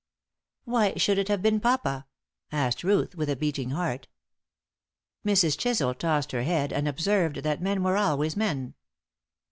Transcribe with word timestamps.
"Why 0.65 0.95
should 0.95 1.19
it 1.19 1.27
have 1.27 1.43
been 1.43 1.59
papa?" 1.59 2.07
asked 2.51 2.83
Ruth, 2.83 3.13
with 3.13 3.29
a 3.29 3.35
beating 3.35 3.69
heart. 3.69 4.07
Mrs. 5.23 5.55
Chisel 5.55 5.93
tossed 5.93 6.31
her 6.31 6.41
head 6.41 6.73
and 6.73 6.87
observed 6.87 7.43
that 7.43 7.61
men 7.61 7.83
were 7.83 7.97
always 7.97 8.35
men. 8.35 8.73